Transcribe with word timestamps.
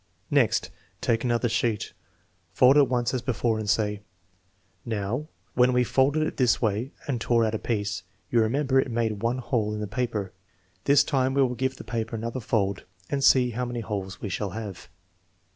Next, 0.31 0.71
take 0.99 1.23
another 1.23 1.47
sheet, 1.47 1.93
fold 2.53 2.75
it 2.75 2.89
once 2.89 3.13
as 3.13 3.21
before 3.21 3.59
and 3.59 3.69
say: 3.69 4.01
"Now, 4.83 5.27
when 5.53 5.73
we 5.73 5.83
folded 5.83 6.23
it 6.25 6.37
this 6.37 6.59
way 6.59 6.91
and 7.07 7.21
tore 7.21 7.45
out 7.45 7.53
a 7.53 7.59
piece, 7.59 8.01
you 8.31 8.39
remember 8.41 8.79
it 8.79 8.89
made 8.89 9.21
one 9.21 9.37
hole 9.37 9.75
in 9.75 9.79
the 9.79 9.85
paper. 9.85 10.33
This 10.85 11.03
time 11.03 11.35
we 11.35 11.43
will 11.43 11.53
give 11.53 11.75
the 11.77 11.83
paper 11.83 12.15
another 12.15 12.39
fold 12.39 12.83
and 13.11 13.23
see 13.23 13.51
how 13.51 13.65
many 13.65 13.81
holes 13.81 14.19
we 14.19 14.29
shall 14.29 14.49
have.' 14.57 14.89